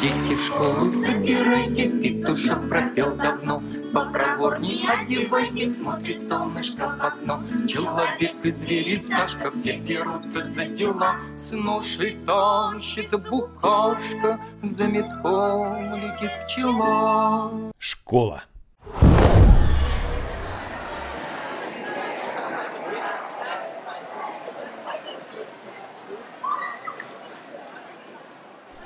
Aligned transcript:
Дети 0.00 0.34
в 0.34 0.42
школу 0.42 0.88
собирайтесь, 0.88 1.92
петушок 1.92 2.66
пропел 2.70 3.14
давно. 3.16 3.62
Попроворней 3.92 4.88
одевайтесь, 4.88 5.76
смотрит 5.76 6.26
солнышко 6.26 6.96
в 6.98 7.04
окно. 7.04 7.42
Человек 7.66 8.34
и 8.42 8.50
звери, 8.50 8.96
пташка, 8.96 9.50
все 9.50 9.76
берутся 9.76 10.48
за 10.48 10.64
дела. 10.64 11.16
С 11.36 11.52
ношей 11.52 12.16
тащится 12.24 13.18
букашка, 13.18 14.40
за 14.62 14.84
метком 14.84 15.94
летит 15.96 16.30
пчела. 16.46 17.52
Школа. 17.78 18.44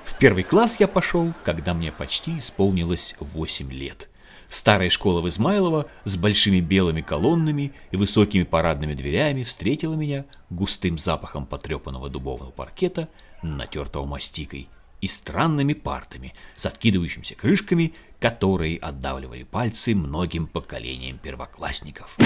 В 0.04 0.13
первый 0.24 0.42
класс 0.42 0.76
я 0.80 0.88
пошел, 0.88 1.34
когда 1.44 1.74
мне 1.74 1.92
почти 1.92 2.38
исполнилось 2.38 3.14
8 3.20 3.70
лет. 3.70 4.08
Старая 4.48 4.88
школа 4.88 5.20
в 5.20 5.28
Измайлово 5.28 5.84
с 6.04 6.16
большими 6.16 6.60
белыми 6.60 7.02
колоннами 7.02 7.74
и 7.90 7.98
высокими 7.98 8.44
парадными 8.44 8.94
дверями 8.94 9.42
встретила 9.42 9.92
меня 9.96 10.24
густым 10.48 10.96
запахом 10.96 11.44
потрепанного 11.44 12.08
дубового 12.08 12.50
паркета, 12.52 13.10
натертого 13.42 14.06
мастикой, 14.06 14.70
и 15.02 15.08
странными 15.08 15.74
партами 15.74 16.32
с 16.56 16.64
откидывающимися 16.64 17.34
крышками, 17.34 17.92
которые 18.18 18.78
отдавливали 18.78 19.42
пальцы 19.42 19.94
многим 19.94 20.46
поколениям 20.46 21.18
первоклассников. 21.18 22.16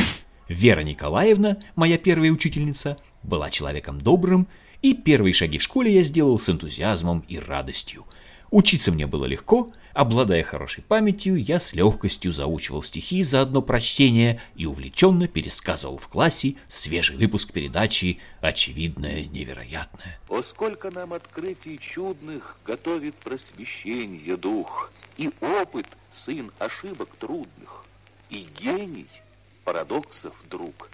Вера 0.46 0.82
Николаевна, 0.82 1.56
моя 1.74 1.98
первая 1.98 2.30
учительница, 2.30 2.96
была 3.24 3.50
человеком 3.50 4.00
добрым 4.00 4.46
и 4.82 4.94
первые 4.94 5.32
шаги 5.32 5.58
в 5.58 5.62
школе 5.62 5.92
я 5.92 6.02
сделал 6.02 6.38
с 6.38 6.48
энтузиазмом 6.48 7.24
и 7.28 7.38
радостью. 7.38 8.06
Учиться 8.50 8.92
мне 8.92 9.06
было 9.06 9.26
легко, 9.26 9.70
обладая 9.92 10.42
хорошей 10.42 10.82
памятью, 10.82 11.36
я 11.36 11.60
с 11.60 11.74
легкостью 11.74 12.32
заучивал 12.32 12.82
стихи 12.82 13.22
за 13.22 13.42
одно 13.42 13.60
прочтение 13.60 14.40
и 14.56 14.64
увлеченно 14.64 15.28
пересказывал 15.28 15.98
в 15.98 16.08
классе 16.08 16.54
свежий 16.66 17.16
выпуск 17.16 17.52
передачи 17.52 18.20
«Очевидное 18.40 19.26
невероятное». 19.26 20.18
О, 20.28 20.40
сколько 20.40 20.90
нам 20.90 21.12
открытий 21.12 21.78
чудных 21.78 22.56
готовит 22.64 23.14
просвещение 23.16 24.36
дух, 24.36 24.92
И 25.18 25.30
опыт— 25.40 25.86
сын 26.12 26.50
ошибок 26.58 27.10
трудных, 27.18 27.84
и 28.30 28.46
гений— 28.58 29.08
парадоксов 29.64 30.34
друг. 30.48 30.88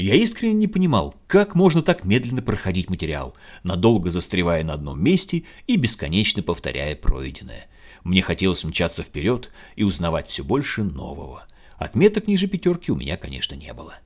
Я 0.00 0.14
искренне 0.14 0.54
не 0.54 0.68
понимал, 0.68 1.16
как 1.26 1.56
можно 1.56 1.82
так 1.82 2.04
медленно 2.04 2.40
проходить 2.40 2.88
материал, 2.88 3.36
надолго 3.64 4.10
застревая 4.10 4.62
на 4.62 4.74
одном 4.74 5.02
месте 5.02 5.42
и 5.66 5.74
бесконечно 5.74 6.40
повторяя 6.40 6.94
пройденное. 6.94 7.66
Мне 8.04 8.22
хотелось 8.22 8.62
мчаться 8.62 9.02
вперед 9.02 9.50
и 9.74 9.82
узнавать 9.82 10.28
все 10.28 10.44
больше 10.44 10.84
нового. 10.84 11.48
Отметок 11.78 12.28
ниже 12.28 12.46
пятерки 12.46 12.92
у 12.92 12.94
меня, 12.94 13.16
конечно, 13.16 13.56
не 13.56 13.72
было. 13.72 13.96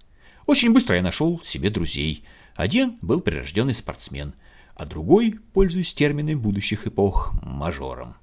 Очень 0.46 0.72
быстро 0.72 0.96
я 0.96 1.02
нашел 1.02 1.42
себе 1.44 1.68
друзей. 1.68 2.24
Один 2.54 2.96
был 3.02 3.20
прирожденный 3.20 3.74
спортсмен, 3.74 4.32
а 4.74 4.86
другой, 4.86 5.40
пользуясь 5.52 5.92
терминами 5.92 6.36
будущих 6.36 6.86
эпох, 6.86 7.34
мажором. 7.42 8.14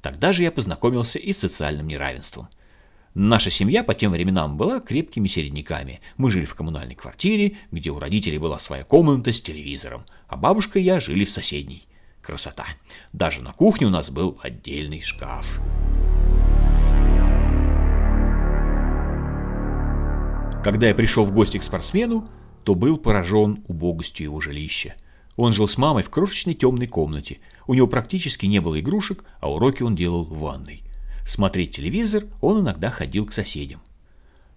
Тогда 0.00 0.32
же 0.32 0.44
я 0.44 0.52
познакомился 0.52 1.18
и 1.18 1.32
с 1.32 1.38
социальным 1.38 1.88
неравенством– 1.88 2.46
Наша 3.18 3.50
семья 3.50 3.82
по 3.82 3.94
тем 3.94 4.12
временам 4.12 4.58
была 4.58 4.78
крепкими 4.78 5.26
середняками. 5.26 6.02
Мы 6.18 6.30
жили 6.30 6.44
в 6.44 6.54
коммунальной 6.54 6.94
квартире, 6.94 7.56
где 7.70 7.88
у 7.88 7.98
родителей 7.98 8.36
была 8.36 8.58
своя 8.58 8.84
комната 8.84 9.32
с 9.32 9.40
телевизором, 9.40 10.04
а 10.28 10.36
бабушка 10.36 10.78
и 10.78 10.82
я 10.82 11.00
жили 11.00 11.24
в 11.24 11.30
соседней. 11.30 11.88
Красота. 12.20 12.66
Даже 13.14 13.40
на 13.40 13.54
кухне 13.54 13.86
у 13.86 13.90
нас 13.90 14.10
был 14.10 14.38
отдельный 14.42 15.00
шкаф. 15.00 15.60
Когда 20.62 20.88
я 20.88 20.94
пришел 20.94 21.24
в 21.24 21.32
гости 21.32 21.56
к 21.56 21.62
спортсмену, 21.62 22.28
то 22.64 22.74
был 22.74 22.98
поражен 22.98 23.64
убогостью 23.66 24.24
его 24.24 24.42
жилища. 24.42 24.94
Он 25.36 25.54
жил 25.54 25.68
с 25.68 25.78
мамой 25.78 26.02
в 26.02 26.10
крошечной 26.10 26.52
темной 26.52 26.86
комнате. 26.86 27.38
У 27.66 27.72
него 27.72 27.86
практически 27.86 28.44
не 28.44 28.60
было 28.60 28.78
игрушек, 28.78 29.24
а 29.40 29.50
уроки 29.50 29.82
он 29.82 29.96
делал 29.96 30.22
в 30.22 30.38
ванной. 30.38 30.82
Смотреть 31.26 31.72
телевизор 31.72 32.24
он 32.40 32.60
иногда 32.60 32.88
ходил 32.88 33.26
к 33.26 33.32
соседям. 33.32 33.82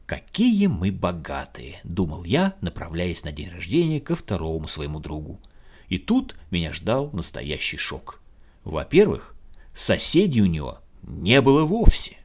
«Какие 0.05 0.67
мы 0.67 0.91
богатые!»– 0.91 1.79
думал 1.83 2.23
я, 2.23 2.53
направляясь 2.61 3.23
на 3.23 3.31
день 3.31 3.49
рождения 3.49 3.99
ко 3.99 4.15
второму 4.15 4.67
своему 4.67 4.99
другу. 4.99 5.39
И 5.87 5.97
тут 5.97 6.35
меня 6.51 6.71
ждал 6.71 7.09
настоящий 7.11 7.77
шок. 7.77 8.21
Во-первых, 8.63 9.35
соседей 9.73 10.43
у 10.43 10.45
него 10.45 10.77
не 11.01 11.41
было 11.41 11.65
вовсе. 11.65 12.17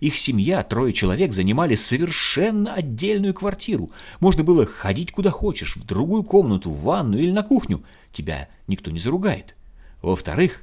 Их 0.00 0.18
семья, 0.18 0.62
трое 0.62 0.92
человек, 0.92 1.32
занимали 1.32 1.74
совершенно 1.74 2.74
отдельную 2.74 3.32
квартиру. 3.32 3.90
Можно 4.20 4.44
было 4.44 4.66
ходить 4.66 5.10
куда 5.10 5.30
хочешь, 5.30 5.76
в 5.76 5.86
другую 5.86 6.22
комнату, 6.22 6.70
в 6.70 6.82
ванну 6.82 7.16
или 7.16 7.30
на 7.30 7.42
кухню. 7.42 7.82
Тебя 8.12 8.50
никто 8.66 8.90
не 8.90 8.98
заругает. 8.98 9.56
Во-вторых, 10.02 10.62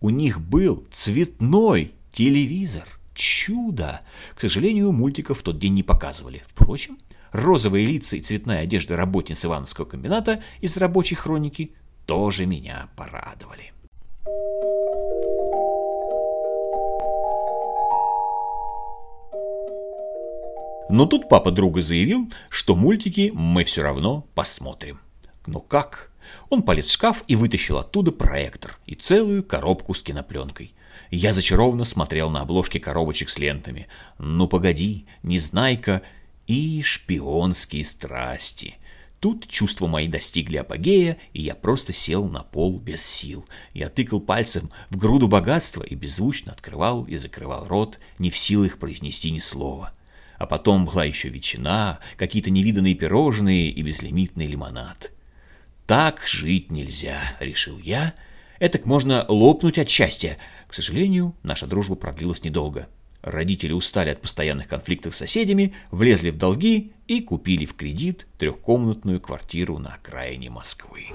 у 0.00 0.10
них 0.10 0.40
был 0.40 0.84
цветной 0.90 1.92
Телевизор. 2.12 2.84
Чудо! 3.14 4.02
К 4.34 4.40
сожалению, 4.42 4.92
мультиков 4.92 5.38
в 5.40 5.42
тот 5.42 5.58
день 5.58 5.72
не 5.72 5.82
показывали. 5.82 6.42
Впрочем, 6.46 6.98
розовые 7.32 7.86
лица 7.86 8.16
и 8.16 8.20
цветная 8.20 8.60
одежда 8.60 8.96
работниц 8.96 9.44
Ивановского 9.46 9.86
комбината 9.86 10.42
из 10.60 10.76
рабочей 10.76 11.14
хроники 11.14 11.72
тоже 12.04 12.44
меня 12.44 12.90
порадовали. 12.96 13.72
Но 20.90 21.06
тут 21.06 21.30
папа 21.30 21.50
друга 21.50 21.80
заявил, 21.80 22.30
что 22.50 22.76
мультики 22.76 23.30
мы 23.34 23.64
все 23.64 23.82
равно 23.82 24.26
посмотрим. 24.34 25.00
Но 25.46 25.60
как? 25.60 26.11
Он 26.50 26.62
полез 26.62 26.86
в 26.86 26.92
шкаф 26.92 27.22
и 27.28 27.36
вытащил 27.36 27.78
оттуда 27.78 28.12
проектор 28.12 28.78
и 28.86 28.94
целую 28.94 29.42
коробку 29.42 29.94
с 29.94 30.02
кинопленкой. 30.02 30.74
Я 31.10 31.32
зачарованно 31.32 31.84
смотрел 31.84 32.30
на 32.30 32.40
обложки 32.40 32.78
коробочек 32.78 33.28
с 33.28 33.38
лентами. 33.38 33.86
«Ну 34.18 34.48
погоди, 34.48 35.06
Незнайка» 35.22 36.02
и 36.46 36.82
«Шпионские 36.82 37.84
страсти». 37.84 38.76
Тут 39.22 39.46
чувства 39.46 39.86
мои 39.86 40.08
достигли 40.08 40.56
апогея, 40.56 41.16
и 41.32 41.42
я 41.42 41.54
просто 41.54 41.92
сел 41.92 42.28
на 42.28 42.42
пол 42.42 42.80
без 42.80 43.06
сил. 43.06 43.46
Я 43.72 43.88
тыкал 43.88 44.20
пальцем 44.20 44.72
в 44.90 44.96
груду 44.96 45.28
богатства 45.28 45.84
и 45.84 45.94
беззвучно 45.94 46.50
открывал 46.50 47.04
и 47.04 47.16
закрывал 47.18 47.68
рот, 47.68 48.00
не 48.18 48.30
в 48.30 48.36
силах 48.36 48.78
произнести 48.78 49.30
ни 49.30 49.38
слова. 49.38 49.92
А 50.38 50.46
потом 50.46 50.86
была 50.86 51.04
еще 51.04 51.28
ветчина, 51.28 52.00
какие-то 52.16 52.50
невиданные 52.50 52.96
пирожные 52.96 53.70
и 53.70 53.80
безлимитный 53.82 54.48
лимонад. 54.48 55.11
«Так 55.86 56.26
жить 56.26 56.70
нельзя»,— 56.70 57.36
решил 57.40 57.78
я,— 57.78 58.14
Этак 58.62 58.86
можно 58.86 59.26
лопнуть 59.28 59.76
от 59.76 59.90
счастья. 59.90 60.36
К 60.68 60.74
сожалению, 60.74 61.34
наша 61.42 61.66
дружба 61.66 61.96
продлилась 61.96 62.44
недолго. 62.44 62.86
Родители 63.20 63.72
устали 63.72 64.10
от 64.10 64.20
постоянных 64.20 64.68
конфликтов 64.68 65.16
с 65.16 65.18
соседями, 65.18 65.74
влезли 65.90 66.30
в 66.30 66.38
долги 66.38 66.92
и 67.08 67.20
купили 67.22 67.64
в 67.64 67.74
кредит 67.74 68.28
трехкомнатную 68.38 69.20
квартиру 69.20 69.78
на 69.78 69.94
окраине 69.94 70.50
Москвы. 70.50 71.06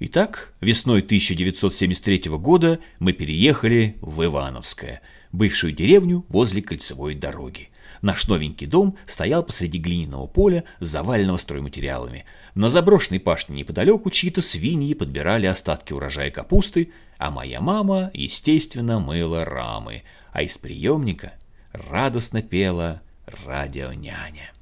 Итак, 0.00 0.52
весной 0.60 1.00
1973 1.00 2.24
года 2.32 2.78
мы 2.98 3.14
переехали 3.14 3.96
в 4.02 4.22
Ивановское, 4.22 5.00
бывшую 5.32 5.72
деревню 5.72 6.26
возле 6.28 6.60
кольцевой 6.60 7.14
дороги. 7.14 7.70
Наш 8.04 8.28
новенький 8.28 8.66
дом 8.66 8.98
стоял 9.06 9.42
посреди 9.42 9.78
глиняного 9.78 10.26
поля, 10.26 10.64
заваленного 10.78 11.38
стройматериалами. 11.38 12.26
На 12.54 12.68
заброшенной 12.68 13.18
пашне 13.18 13.56
неподалеку 13.56 14.10
чьи-то 14.10 14.42
свиньи 14.42 14.92
подбирали 14.92 15.46
остатки 15.46 15.94
урожая 15.94 16.30
капусты, 16.30 16.92
а 17.16 17.30
моя 17.30 17.62
мама, 17.62 18.10
естественно, 18.12 19.00
мыла 19.00 19.46
рамы, 19.46 20.02
а 20.34 20.42
из 20.42 20.58
приемника 20.58 21.32
радостно 21.72 22.42
пела 22.42 23.00
радионяня. 23.46 24.52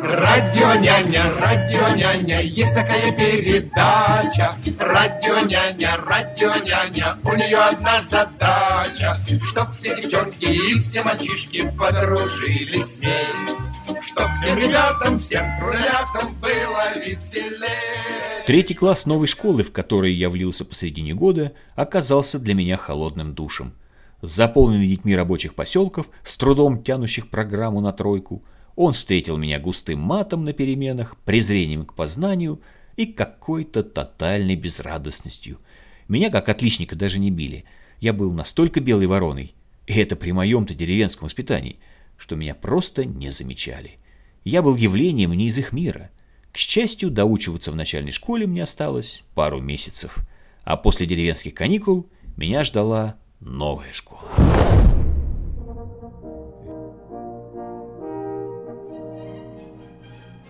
Радио 0.00 0.74
няня, 0.74 1.34
радио 1.40 1.88
няня, 1.96 2.40
есть 2.40 2.72
такая 2.72 3.10
передача. 3.10 4.56
Радио 4.78 5.40
няня, 5.40 5.96
радио 5.96 6.54
няня, 6.62 7.18
у 7.24 7.32
нее 7.34 7.56
одна 7.56 8.00
задача, 8.00 9.18
чтоб 9.42 9.72
все 9.72 9.96
девчонки 9.96 10.44
и 10.44 10.78
все 10.78 11.02
мальчишки 11.02 11.68
подружились 11.76 12.94
с 12.94 13.00
ней. 13.00 13.26
Чтоб 14.02 14.30
всем 14.34 14.58
ребятам, 14.58 15.18
всем 15.18 15.58
кролятам 15.58 16.32
было 16.40 16.96
веселее. 17.04 18.44
Третий 18.46 18.74
класс 18.74 19.04
новой 19.04 19.26
школы, 19.26 19.64
в 19.64 19.72
которой 19.72 20.12
я 20.12 20.30
влился 20.30 20.64
посредине 20.64 21.12
года, 21.12 21.52
оказался 21.74 22.38
для 22.38 22.54
меня 22.54 22.76
холодным 22.76 23.34
душем. 23.34 23.74
Заполненный 24.22 24.86
детьми 24.86 25.16
рабочих 25.16 25.56
поселков, 25.56 26.06
с 26.22 26.36
трудом 26.36 26.84
тянущих 26.84 27.30
программу 27.30 27.80
на 27.80 27.92
тройку– 27.92 28.44
он 28.78 28.92
встретил 28.92 29.36
меня 29.36 29.58
густым 29.58 29.98
матом 29.98 30.44
на 30.44 30.52
переменах, 30.52 31.16
презрением 31.24 31.84
к 31.84 31.94
познанию 31.94 32.60
и 32.96 33.06
какой-то 33.06 33.82
тотальной 33.82 34.54
безрадостностью. 34.54 35.58
Меня, 36.06 36.30
как 36.30 36.48
отличника, 36.48 36.94
даже 36.94 37.18
не 37.18 37.32
били. 37.32 37.64
Я 37.98 38.12
был 38.12 38.30
настолько 38.32 38.78
белой 38.78 39.08
вороной, 39.08 39.52
и 39.88 39.94
это 39.94 40.14
при 40.14 40.30
моем-то 40.30 40.74
деревенском 40.74 41.24
воспитании, 41.24 41.80
что 42.16 42.36
меня 42.36 42.54
просто 42.54 43.04
не 43.04 43.32
замечали. 43.32 43.98
Я 44.44 44.62
был 44.62 44.76
явлением 44.76 45.32
не 45.32 45.48
из 45.48 45.58
их 45.58 45.72
мира. 45.72 46.12
К 46.52 46.56
счастью, 46.56 47.10
доучиваться 47.10 47.72
в 47.72 47.76
начальной 47.76 48.12
школе 48.12 48.46
мне 48.46 48.62
осталось 48.62 49.24
пару 49.34 49.60
месяцев, 49.60 50.18
а 50.62 50.76
после 50.76 51.04
деревенских 51.04 51.52
каникул 51.52 52.08
меня 52.36 52.62
ждала 52.62 53.16
новая 53.40 53.92
школа. 53.92 54.30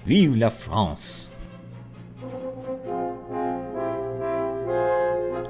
Vive 0.09 0.37
la 0.39 0.51
France! 0.51 1.29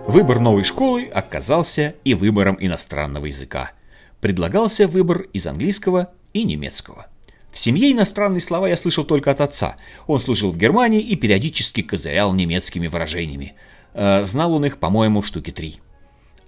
Выбор 0.09 0.41
новой 0.41 0.65
школы 0.65 1.05
оказался 1.05 1.95
и 2.03 2.15
выбором 2.15 2.57
иностранного 2.59 3.27
языка. 3.27 3.71
Предлагался 4.21 4.89
выбор 4.89 5.29
из 5.33 5.47
английского 5.47 6.11
и 6.33 6.43
немецкого. 6.43 7.07
В 7.53 7.59
семье 7.59 7.93
иностранные 7.93 8.41
слова 8.41 8.69
я 8.69 8.77
слышал 8.77 9.05
только 9.05 9.31
от 9.31 9.43
отца. 9.43 9.77
Он 10.09 10.19
служил 10.19 10.51
в 10.51 10.59
Германии 10.59 11.03
и 11.03 11.15
периодически 11.15 11.83
козырял 11.83 12.35
немецкими 12.35 12.89
выражениями. 12.89 13.55
Э, 13.95 14.25
знал 14.25 14.55
он 14.55 14.67
их, 14.67 14.79
по-моему, 14.79 15.23
штуки 15.23 15.53
три. 15.53 15.79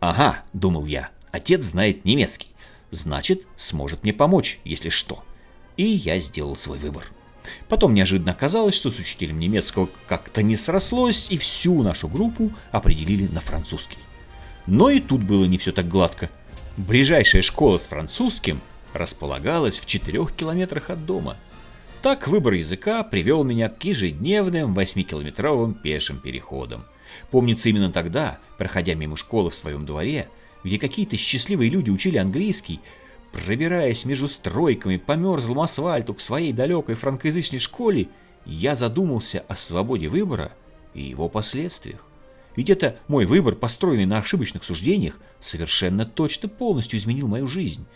«Ага»,— 0.01 0.43
думал 0.53 0.85
я,— 0.87 1.11
«отец 1.31 1.63
знает 1.63 2.05
немецкий. 2.05 2.49
Значит, 2.91 3.47
сможет 3.57 4.03
мне 4.03 4.13
помочь, 4.13 4.59
если 4.65 4.89
что». 4.89 5.23
И 5.77 5.85
я 5.85 6.19
сделал 6.19 6.57
свой 6.57 6.81
выбор. 6.81 7.05
Потом 7.69 7.95
неожиданно 7.95 8.33
оказалось, 8.33 8.75
что 8.75 8.91
с 8.91 8.99
учителем 8.99 9.39
немецкого 9.39 9.89
как-то 10.07 10.43
не 10.43 10.57
срослось, 10.57 11.29
и 11.31 11.39
всю 11.39 11.83
нашу 11.83 12.09
группу 12.09 12.53
определили 12.71 13.27
на 13.27 13.41
французский. 13.41 13.99
Но 14.67 14.91
и 14.91 15.01
тут 15.01 15.23
было 15.23 15.45
не 15.45 15.59
все 15.59 15.73
так 15.73 15.89
гладко. 15.89 16.31
Ближайшая 16.77 17.43
школа 17.43 17.79
с 17.79 17.89
французским 17.89 18.61
располагалась 18.93 19.79
в 19.79 19.87
четырех 19.87 20.35
километрах 20.35 20.91
от 20.91 21.07
дома. 21.07 21.37
Так 22.03 22.29
выбор 22.29 22.55
языка 22.55 23.03
привел 23.03 23.45
меня 23.45 23.69
к 23.69 23.85
ежедневным 23.85 24.73
восьмикилометровым 24.73 25.75
пешим 25.75 26.19
переходам. 26.19 26.85
Помнится, 27.31 27.69
именно 27.69 27.91
тогда, 27.91 28.39
проходя 28.57 28.95
мимо 28.95 29.17
школы 29.17 29.51
в 29.51 29.55
своем 29.55 29.85
дворе, 29.85 30.29
где 30.65 30.79
какие-то 30.79 31.17
счастливые 31.17 31.71
люди 31.71 31.91
учили 31.91 32.17
английский, 32.17 32.81
Пробираясь 33.33 34.05
между 34.05 34.29
стройками 34.29 34.97
по 34.97 35.13
мерзлому 35.13 35.63
асфальту 35.63 36.15
к 36.15 36.21
своей 36.21 36.53
далекой 36.53 36.97
франкоязычной 36.97 37.61
школе, 37.61 38.09
я 38.45 38.75
задумался 38.75 39.45
о 39.49 39.55
свободе 39.55 40.09
выбора 40.09 40.53
и 40.95 41.03
его 41.03 41.29
последствиях. 41.29 42.05
Ведь 42.57 42.71
это 42.71 42.97
мой 43.07 43.27
выбор, 43.27 43.55
построенный 43.55 44.07
на 44.07 44.19
ошибочных 44.19 44.65
суждениях, 44.65 45.19
совершенно 45.39 46.05
точно 46.05 46.49
полностью 46.49 46.99
изменил 46.99 47.29
мою 47.29 47.47
жизнь. 47.47 47.87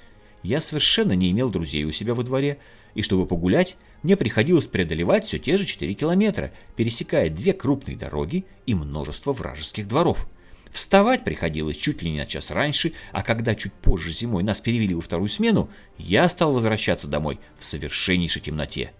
Я 0.45 0.61
совершенно 0.61 1.13
не 1.13 1.31
имел 1.31 1.51
друзей 1.51 1.85
у 1.85 1.91
себя 1.91 2.15
во 2.15 2.23
дворе, 2.23 2.59
и 2.95 3.03
чтобы 3.03 3.27
погулять, 3.27 3.77
мне 4.03 4.17
приходилось 4.17 4.67
преодолевать 4.67 5.27
все 5.27 5.39
те 5.39 5.57
же 5.57 5.65
4 5.65 5.93
километра, 5.95 6.53
пересекая 6.77 7.29
две 7.31 7.53
крупные 7.53 7.97
дороги 7.97 8.45
и 8.67 8.75
множество 8.75 9.33
вражеских 9.33 9.89
дворов. 9.89 10.29
Вставать 10.75 11.23
приходилось 11.23 11.76
чуть 11.76 12.03
ли 12.03 12.11
не 12.11 12.19
на 12.19 12.26
час 12.26 12.50
раньше, 12.50 12.94
а 13.12 13.23
когда 13.23 13.55
чуть 13.55 13.73
позже 13.73 14.11
зимой 14.11 14.43
нас 14.43 14.61
перевели 14.61 14.93
во 14.93 15.00
вторую 15.00 15.29
смену, 15.29 15.71
я 15.99 16.29
стал 16.29 16.53
возвращаться 16.53 17.06
домой 17.06 17.38
в 17.61 17.65
совершеннейшей 17.65 18.43
темноте. 18.43 18.91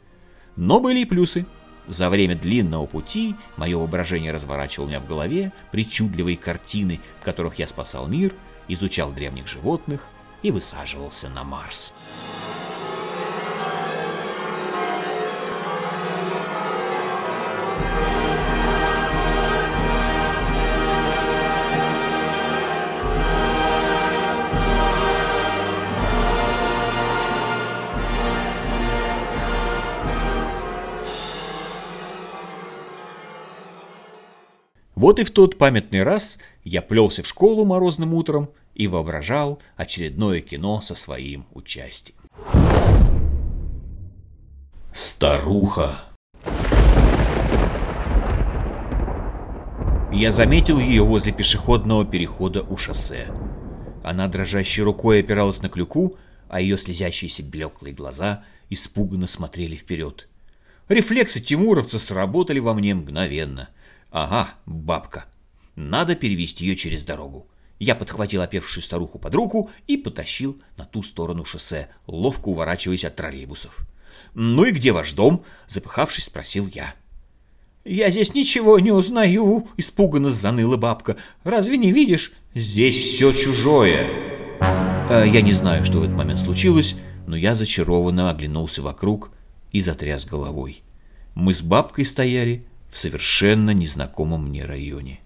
Но 0.55 0.79
были 0.79 1.01
и 1.01 1.05
плюсы. 1.05 1.47
За 1.89 2.11
время 2.11 2.37
длинного 2.37 2.87
пути 2.87 3.35
мое 3.57 3.77
воображение 3.77 4.31
разворачивало 4.31 4.87
у 4.87 4.89
меня 4.89 5.01
в 5.01 5.09
голове 5.09 5.53
причудливые 5.73 6.37
картины, 6.37 7.01
в 7.21 7.25
которых 7.25 7.59
я 7.59 7.67
спасал 7.67 8.07
мир, 8.07 8.33
изучал 8.69 9.11
древних 9.11 9.49
животных 9.49 10.07
и 10.45 10.53
высаживался 10.53 11.29
на 11.29 11.43
Марс. 11.43 11.93
Вот 35.05 35.19
и 35.19 35.25
в 35.25 35.31
тот 35.31 35.59
памятный 35.59 36.03
раз 36.03 36.39
я 36.63 36.81
плелся 36.81 37.23
в 37.23 37.27
школу 37.27 37.67
морозным 37.67 38.15
утром 38.15 38.49
и 38.75 38.89
воображал 38.89 39.61
очередное 39.77 40.41
кино 40.41 40.81
со 40.81 40.95
своим 40.95 41.45
участием. 41.53 42.17
Старуха. 44.95 45.97
Я 50.11 50.33
заметил 50.33 50.79
ее 50.79 51.05
возле 51.05 51.33
пешеходного 51.33 52.07
перехода 52.07 52.63
у 52.63 52.79
шоссе. 52.79 53.27
Она 54.03 54.27
дрожащей 54.27 54.83
рукой 54.83 55.21
опиралась 55.21 55.61
на 55.61 55.69
клюку, 55.69 56.17
а 56.49 56.63
ее 56.63 56.79
слезящиеся 56.79 57.43
блеклые 57.43 57.93
глаза 57.93 58.43
испуганно 58.71 59.27
смотрели 59.27 59.77
вперед. 59.77 60.31
Рефлексы 60.89 61.41
тимуровца 61.41 61.99
сработали 61.99 62.59
во 62.59 62.73
мне 62.73 62.95
мгновенно. 62.95 63.69
Ага, 64.15 64.51
бабка. 64.65 65.25
Надо 65.75 66.15
перевести 66.15 66.65
ее 66.65 66.77
через 66.77 67.05
дорогу. 67.05 67.49
Я 67.81 67.97
подхватил 67.97 68.43
опевшую 68.43 68.85
старуху 68.85 69.19
под 69.19 69.35
руку 69.35 69.71
и 69.89 69.97
потащил 69.97 70.63
на 70.77 70.85
ту 70.85 71.03
сторону 71.03 71.45
шоссе, 71.45 71.89
ловко 72.07 72.47
уворачиваясь 72.51 73.05
от 73.05 73.17
троллейбусов. 73.17 73.85
«Ну 74.35 74.67
и 74.67 74.71
где 74.71 74.93
ваш 74.93 75.15
дом?»— 75.15 75.45
запыхавшись, 75.67 76.27
спросил 76.27 76.69
я. 76.69 76.95
«Я 77.85 78.09
здесь 78.13 78.35
ничего 78.35 78.79
не 78.79 78.93
узнаю»,— 78.93 79.67
испуганно 79.79 80.31
заныла 80.31 80.77
бабка. 80.77 81.17
«Разве 81.43 81.77
не 81.77 81.91
видишь? 81.91 82.35
Здесь 82.55 82.97
все 82.97 83.33
чужое». 83.33 84.07
А 84.61 85.25
я 85.25 85.41
не 85.41 85.53
знаю, 85.53 85.85
что 85.85 85.99
в 85.99 86.05
этот 86.05 86.15
момент 86.15 86.39
случилось, 86.39 86.95
но 87.27 87.35
я 87.35 87.57
зачарованно 87.57 88.31
оглянулся 88.31 88.81
вокруг 88.81 89.33
и 89.73 89.81
затряс 89.81 90.25
головой. 90.25 90.85
Мы 91.35 91.53
с 91.53 91.63
бабкой 91.63 92.05
стояли 92.05 92.63
в 92.95 92.97
совершенно 92.97 93.73
незнакомом 93.73 94.51
мне 94.51 94.65
районе. 94.65 95.19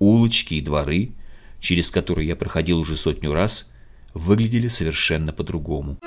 Улочки 0.00 0.54
и 0.54 0.60
дворы, 0.60 1.12
через 1.60 1.92
которые 1.92 2.26
я 2.26 2.34
проходил 2.34 2.80
уже 2.80 2.96
сотню 2.96 3.32
раз, 3.32 3.68
выглядели 4.14 4.66
совершенно 4.66 5.32
по-другому. 5.32 5.98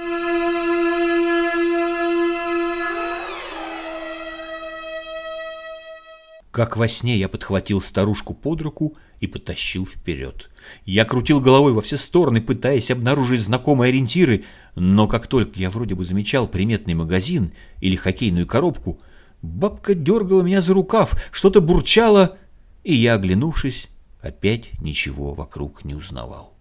Как 6.52 6.76
во 6.76 6.90
сне 6.90 7.18
я 7.18 7.30
подхватил 7.30 7.82
старушку 7.82 8.34
под 8.34 8.62
руку 8.62 8.98
и 9.22 9.28
потащил 9.28 9.86
вперед. 9.86 10.50
Я 10.84 11.06
крутил 11.06 11.40
головой 11.40 11.72
во 11.72 11.80
все 11.80 11.96
стороны, 11.96 12.42
пытаясь 12.42 12.92
обнаружить 12.92 13.40
знакомые 13.40 13.92
ориентиры, 13.92 14.44
но 14.76 15.08
как 15.08 15.28
только 15.28 15.58
я 15.58 15.70
вроде 15.70 15.96
бы 15.96 16.04
замечал 16.04 16.50
приметный 16.50 16.96
магазин 16.96 17.54
или 17.80 17.96
хоккейную 17.96 18.46
коробку– 18.46 19.00
Бабка 19.42 19.96
дергала 19.96 20.44
меня 20.44 20.62
за 20.62 20.74
рукав, 20.74 21.14
что-то 21.32 21.62
бурчала, 21.62 22.38
и 22.84 22.94
я, 22.94 23.16
оглянувшись, 23.16 23.88
опять 24.22 24.80
ничего 24.80 25.34
вокруг 25.34 25.84
не 25.84 25.96
узнавал. 25.96 26.54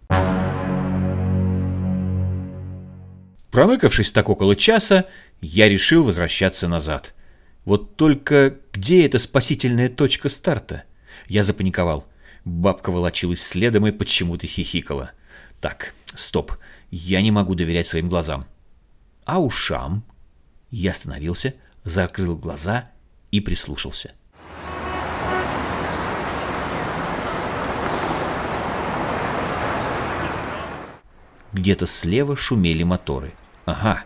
Промыкавшись 3.50 4.12
так 4.12 4.28
около 4.28 4.56
часа, 4.56 5.06
я 5.40 5.68
решил 5.68 6.04
возвращаться 6.04 6.68
назад. 6.68 7.14
Вот 7.64 7.96
только 7.96 8.56
где 8.72 9.04
эта 9.04 9.18
спасительная 9.18 9.88
точка 9.88 10.28
старта? 10.28 10.84
Я 11.26 11.42
запаниковал. 11.42 12.06
Бабка 12.44 12.90
волочилась 12.90 13.42
следом 13.42 13.86
и 13.86 13.92
почему-то 13.92 14.46
хихикала. 14.46 15.10
Так, 15.60 15.94
стоп, 16.14 16.52
я 16.90 17.20
не 17.20 17.30
могу 17.30 17.54
доверять 17.54 17.88
своим 17.88 18.08
глазам. 18.08 18.46
А 19.26 19.40
ушам? 19.40 20.04
Я 20.70 20.92
остановился, 20.92 21.54
закрыл 21.84 22.36
глаза 22.36 22.90
и 23.30 23.40
прислушался. 23.40 24.12
Где-то 31.52 31.86
слева 31.86 32.36
шумели 32.36 32.84
моторы. 32.84 33.34
Ага, 33.64 34.04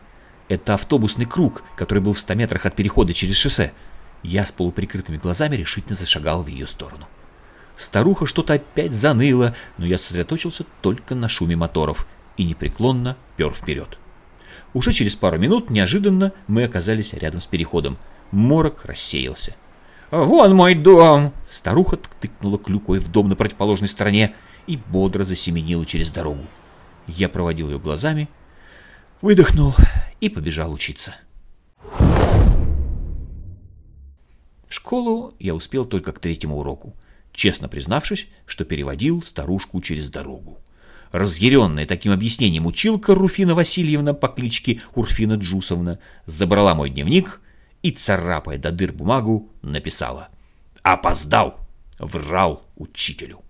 это 0.49 0.75
автобусный 0.75 1.26
круг, 1.26 1.62
который 1.76 2.00
был 2.00 2.14
в 2.14 2.19
100 2.19 2.35
метрах 2.35 2.64
от 2.66 2.75
перехода 2.75 3.12
через 3.12 3.37
шоссе. 3.37 3.73
Я 4.23 4.47
с 4.47 4.52
полуприкрытыми 4.52 5.19
глазами 5.19 5.57
решительно 5.57 5.95
зашагал 5.95 6.43
в 6.43 6.47
ее 6.47 6.66
сторону. 6.66 7.07
Старуха 7.76 8.26
что-то 8.26 8.54
опять 8.54 8.93
заныла, 8.93 9.54
но 9.78 9.85
я 9.85 9.99
сосредоточился 9.99 10.64
только 10.81 11.14
на 11.14 11.28
шуме 11.28 11.57
моторов 11.57 12.07
и 12.37 12.45
непреклонно 12.45 13.16
пер 13.37 13.52
вперед. 13.52 13.99
Уже 14.75 14.93
через 14.93 15.14
пару 15.14 15.38
минут 15.38 15.71
неожиданно 15.71 16.33
мы 16.49 16.64
оказались 16.64 17.12
рядом 17.12 17.40
с 17.40 17.47
переходом. 17.47 17.97
Морок 18.33 18.85
рассеялся. 18.85 19.54
«Вон 20.11 20.54
мой 20.54 20.75
дом!» 20.75 21.33
Старуха 21.49 21.97
тыкнула 21.97 22.59
клюкой 22.59 22.99
в 22.99 23.09
дом 23.11 23.28
на 23.28 23.37
противоположной 23.37 23.88
стороне 23.88 24.35
и 24.66 24.76
бодро 24.76 25.23
засеменила 25.25 25.87
через 25.87 26.11
дорогу. 26.11 26.45
Я 27.07 27.28
проводил 27.28 27.71
ее 27.71 27.78
глазами, 27.78 28.28
выдохнул 29.23 29.75
и 30.21 30.28
побежал 30.28 30.73
учиться. 30.73 31.14
В 34.66 34.73
школу 34.75 35.35
я 35.38 35.54
успел 35.54 35.85
только 35.85 36.12
к 36.12 36.19
третьему 36.19 36.59
уроку, 36.59 36.97
честно 37.33 37.69
признавшись, 37.69 38.26
что 38.45 38.64
переводил 38.64 39.23
старушку 39.23 39.81
через 39.81 40.11
дорогу. 40.11 40.59
Разъяренная 41.14 41.87
таким 41.87 42.11
объяснением 42.11 42.66
училка 42.66 43.14
Руфина 43.14 43.54
Васильевна 43.54 44.14
по 44.14 44.26
кличке 44.26 44.83
Урфина 44.97 45.35
Джусовна 45.35 46.00
забрала 46.26 46.75
мой 46.75 46.90
дневник 46.90 47.40
и, 47.85 47.92
царапая 47.92 48.59
до 48.59 48.73
дыр 48.73 48.92
бумагу, 48.92 49.49
написала 49.62 50.30
«Опоздал!» 50.83 51.61
Врал 52.00 52.64
учителю. 52.75 53.42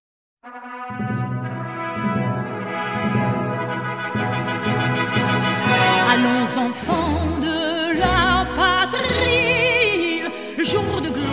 Allons 6.12 6.56
enfants 6.59 7.40
de 7.40 7.99
la 7.99 8.47
patrie, 8.54 10.28
jour 10.62 11.00
de 11.00 11.24